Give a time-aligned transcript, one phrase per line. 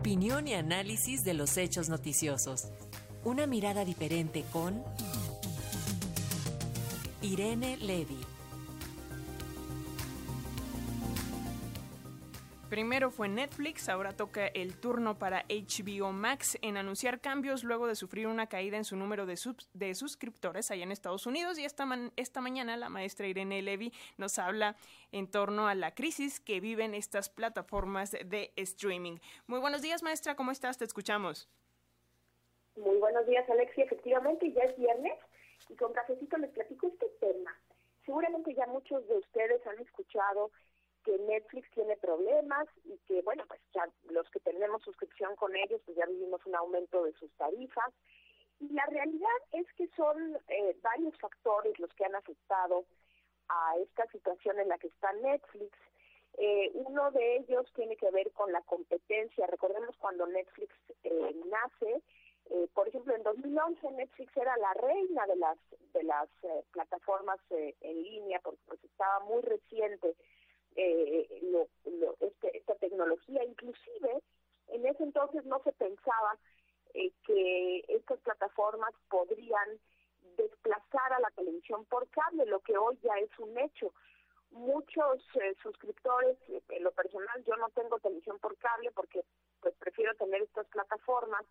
[0.00, 2.68] Opinión y análisis de los hechos noticiosos.
[3.22, 4.82] Una mirada diferente con
[7.20, 8.16] Irene Levy.
[12.70, 17.96] Primero fue Netflix, ahora toca el turno para HBO Max en anunciar cambios luego de
[17.96, 19.36] sufrir una caída en su número de,
[19.74, 21.58] de suscriptores allá en Estados Unidos.
[21.58, 24.76] Y esta, esta mañana la maestra Irene Levy nos habla
[25.10, 29.16] en torno a la crisis que viven estas plataformas de streaming.
[29.48, 30.78] Muy buenos días, maestra, ¿cómo estás?
[30.78, 31.48] Te escuchamos.
[32.76, 33.82] Muy buenos días, Alexia.
[33.82, 35.18] Efectivamente, ya es viernes
[35.68, 37.52] y con cafecito les platico este tema.
[38.06, 40.52] Seguramente ya muchos de ustedes han escuchado
[41.04, 45.80] que Netflix tiene problemas y que, bueno, pues ya los que tenemos suscripción con ellos,
[45.84, 47.92] pues ya vivimos un aumento de sus tarifas.
[48.60, 52.84] Y la realidad es que son eh, varios factores los que han afectado
[53.48, 55.76] a esta situación en la que está Netflix.
[56.38, 59.46] Eh, uno de ellos tiene que ver con la competencia.
[59.46, 60.74] Recordemos cuando Netflix
[61.04, 62.02] eh, nace,
[62.74, 65.58] por ejemplo, en 2011 Netflix era la reina de las
[65.92, 66.28] de las
[66.72, 70.16] plataformas en línea porque pues estaba muy reciente
[70.76, 71.68] eh, lo,
[72.20, 73.44] este, esta tecnología.
[73.44, 74.22] Inclusive,
[74.68, 76.38] en ese entonces no se pensaba
[76.94, 79.80] eh, que estas plataformas podrían
[80.36, 83.92] desplazar a la televisión por cable, lo que hoy ya es un hecho.
[84.52, 86.36] Muchos eh, suscriptores,
[86.68, 89.24] en lo personal yo no tengo televisión por cable porque
[89.60, 91.44] pues prefiero tener estas plataformas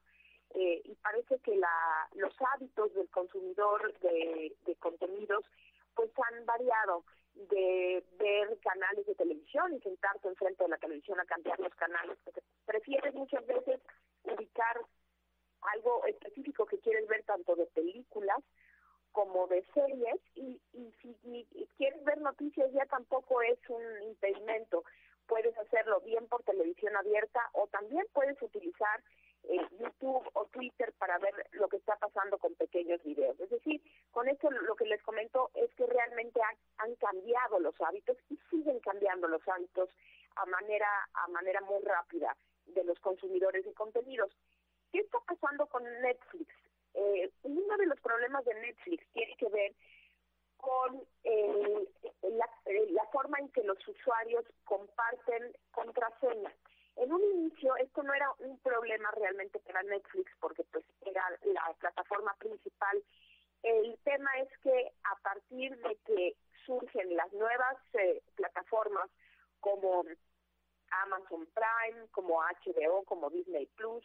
[0.52, 5.44] eh, y parece que la, los hábitos del consumidor de, contenidos
[5.94, 7.04] pues han variado
[7.34, 12.18] de ver canales de televisión y sentarte enfrente de la televisión a cambiar los canales,
[12.66, 13.80] prefieres muchas veces
[14.24, 14.82] ubicar
[15.74, 18.40] algo específico que quieres ver tanto de películas
[19.48, 24.84] de series y, y si quieres ver noticias ya tampoco es un impedimento.
[25.28, 29.02] Puedes hacerlo bien por televisión abierta o también puedes utilizar
[29.44, 33.40] eh, YouTube o Twitter para ver lo que está pasando con pequeños videos.
[33.40, 33.82] Es decir,
[34.12, 36.40] con esto lo que les comento es que realmente
[36.78, 39.90] han, cambiado los hábitos y siguen cambiando los hábitos
[40.36, 42.36] a manera a manera muy rápida
[42.66, 44.32] de los consumidores de contenidos.
[44.92, 46.54] ¿Qué está pasando con Netflix?
[47.00, 49.74] Eh, uno de los problemas de Netflix tiene que ver
[50.58, 51.88] con eh,
[52.24, 52.50] la,
[52.90, 56.54] la forma en que los usuarios comparten contraseñas.
[56.98, 61.74] En un inicio esto no era un problema realmente para Netflix porque pues era la
[61.80, 63.02] plataforma principal.
[63.64, 69.10] El tema es que a partir de que surgen las nuevas eh, plataformas
[69.62, 70.04] como
[70.92, 74.04] Amazon Prime, como HBO, como Disney Plus,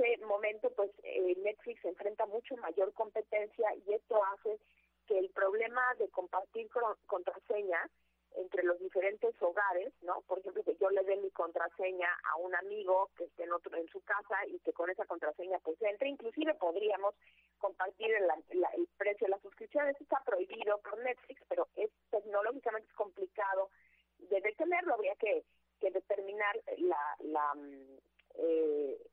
[0.00, 4.58] ese momento pues eh, Netflix enfrenta mucho mayor competencia y esto hace
[5.06, 6.68] que el problema de compartir
[7.06, 7.88] contraseña
[8.36, 10.20] entre los diferentes hogares, ¿no?
[10.28, 13.76] Por ejemplo, que yo le dé mi contraseña a un amigo que esté en otro
[13.76, 17.14] en su casa y que con esa contraseña pues entre, inclusive podríamos
[17.58, 22.92] compartir el, el precio de la suscripción, eso está prohibido por Netflix, pero es tecnológicamente
[22.94, 23.70] complicado
[24.18, 25.42] de detenerlo, habría que,
[25.80, 27.98] que determinar la la, mm,
[28.36, 29.09] eh,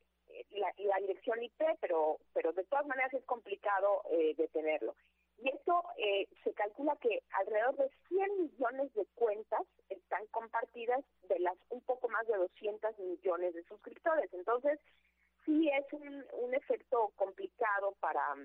[0.52, 4.96] la, la dirección IP, pero pero de todas maneras es complicado eh, detenerlo.
[5.40, 11.40] Y esto eh, se calcula que alrededor de 100 millones de cuentas están compartidas de
[11.40, 14.34] las un poco más de 200 millones de suscriptores.
[14.34, 14.80] Entonces,
[15.46, 18.36] sí es un, un efecto complicado para,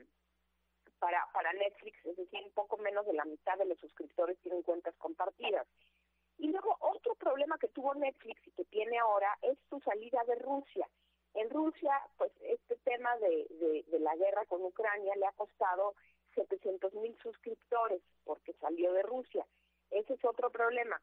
[0.99, 4.63] para, para Netflix, es decir, un poco menos de la mitad de los suscriptores tienen
[4.63, 5.67] cuentas compartidas.
[6.39, 10.35] Y luego otro problema que tuvo Netflix y que tiene ahora es su salida de
[10.37, 10.89] Rusia.
[11.35, 15.95] En Rusia, pues este tema de, la guerra con Ucrania le ha costado
[16.35, 19.47] 700 mil suscriptores porque salió de Rusia.
[19.91, 21.01] Ese es otro problema.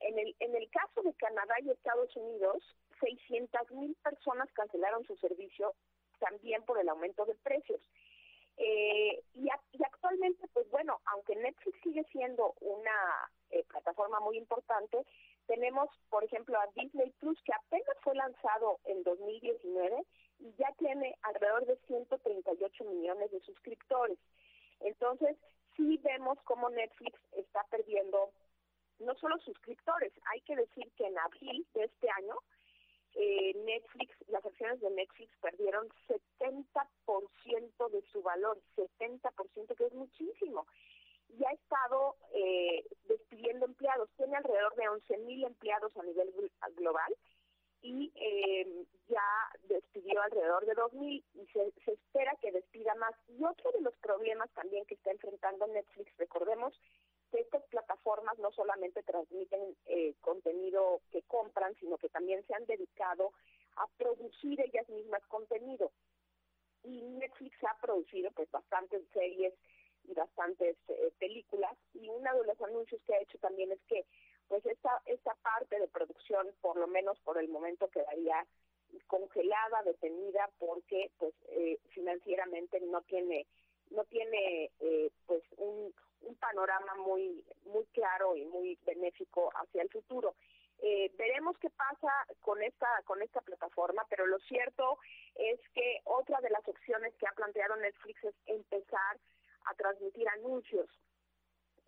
[0.00, 2.62] En el, en el caso de Canadá y Estados Unidos,
[3.00, 5.74] 600 mil personas cancelaron su servicio
[6.18, 7.80] también por el aumento de precios.
[8.58, 15.04] Eh, y, y, actualmente, pues bueno, aunque Netflix sigue siendo una eh, plataforma muy importante,
[15.46, 20.04] tenemos, por ejemplo, a Disney Plus, que apenas fue lanzado en 2019
[20.40, 24.18] y ya tiene alrededor de 138 millones de suscriptores.
[24.80, 25.36] Entonces,
[25.76, 28.30] sí vemos cómo Netflix está perdiendo
[28.98, 32.36] no solo suscriptores, hay que decir que en abril de este año,
[33.14, 40.66] eh, Netflix, las acciones de Netflix perdieron 70% de su valor, 70%, que es muchísimo.
[41.28, 46.32] Y ha estado eh, despidiendo empleados, tiene alrededor de 11 mil empleados a nivel
[46.76, 47.16] global
[47.82, 49.22] y eh, ya
[49.68, 53.14] despidió alrededor de 2.000 y se, se espera que despida más.
[53.28, 56.74] Y otro de los problemas también que está enfrentando Netflix, recordemos
[57.30, 62.66] que estas plataformas no solamente transmiten eh, contenido que compran, sino que también se han
[62.66, 63.32] dedicado
[63.76, 65.92] a producir ellas mismas contenido.
[66.82, 69.54] Y Netflix ha producido pues bastantes series
[70.04, 74.06] y bastantes eh, películas y uno de los anuncios que ha hecho también es que
[74.46, 78.46] pues esta esta parte de producción por lo menos por el momento quedaría
[79.08, 79.82] congelada
[80.58, 83.46] porque pues eh, financieramente no tiene
[83.90, 89.90] no tiene eh, pues un, un panorama muy muy claro y muy benéfico hacia el
[89.90, 90.34] futuro.
[90.78, 94.98] Eh, veremos qué pasa con esta con esta plataforma pero lo cierto
[95.34, 99.18] es que otra de las opciones que ha planteado Netflix es empezar
[99.66, 100.88] a transmitir anuncios.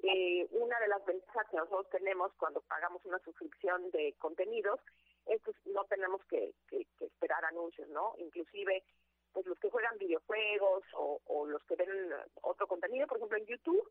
[0.03, 4.81] Eh, una de las ventajas que nosotros tenemos cuando pagamos una suscripción de contenidos
[5.29, 8.15] es que no tenemos que, que, esperar anuncios, ¿no?
[8.19, 8.83] Inclusive,
[9.33, 11.89] pues los que juegan videojuegos o, o los que ven
[12.43, 13.89] otro contenido, por ejemplo en YouTube,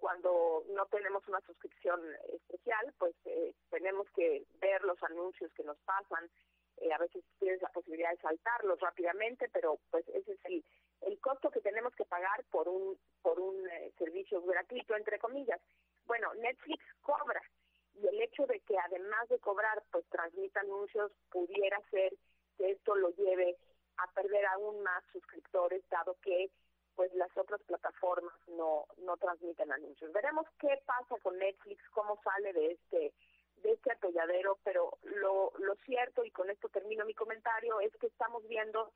[0.00, 2.00] cuando no tenemos una suscripción
[2.32, 6.28] especial, pues eh, tenemos que ver los anuncios que nos pasan.
[6.78, 10.64] Eh, a veces tienes la posibilidad de saltarlos rápidamente, pero pues ese es el,
[11.02, 15.60] el costo que tenemos que pagar por un por un eh, servicio gratuito entre comillas.
[16.06, 17.42] Bueno, Netflix cobra
[17.94, 20.62] y el hecho de que además de cobrar pues transmita
[21.30, 22.12] pudiera ser
[22.56, 23.56] que esto lo lleve
[23.98, 26.50] a perder aún más suscriptores dado que
[26.94, 30.12] pues las otras plataformas no no transmiten anuncios.
[30.12, 33.12] Veremos qué pasa con Netflix, cómo sale de este
[33.62, 38.06] de este atolladero, pero lo, lo cierto, y con esto termino mi comentario, es que
[38.06, 38.92] estamos viendo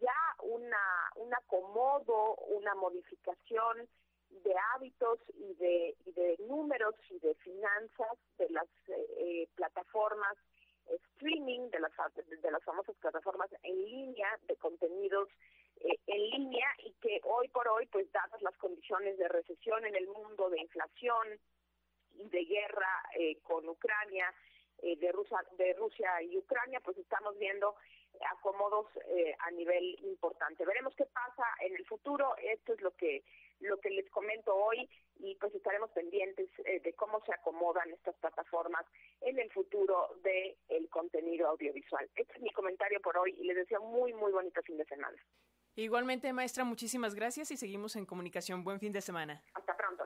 [0.00, 3.88] ya una, un acomodo, una modificación
[4.30, 10.36] de hábitos y de, y de números y de finanzas de las eh, plataformas
[10.88, 15.28] streaming, de las, de las famosas plataformas en línea, de contenidos
[15.80, 19.96] eh, en línea y que hoy por hoy, pues dadas las condiciones de recesión en
[19.96, 21.38] el mundo, de inflación
[22.14, 24.32] y de guerra eh, con Ucrania,
[24.82, 27.74] de, Rusia, de Rusia y Ucrania, pues estamos viendo
[28.30, 30.64] acomodos eh, a nivel importante.
[30.64, 32.34] Veremos qué pasa en el futuro.
[32.36, 33.24] Esto es lo que
[33.60, 38.14] lo que les comento hoy y pues estaremos pendientes eh, de cómo se acomodan estas
[38.16, 38.84] plataformas
[39.22, 42.06] en el futuro del el contenido audiovisual.
[42.16, 45.16] Este es mi comentario por hoy y les deseo muy muy bonito fin de semana.
[45.74, 48.64] Igualmente, maestra, muchísimas gracias y seguimos en comunicación.
[48.64, 49.42] Buen fin de semana.
[49.54, 50.04] Hasta pronto.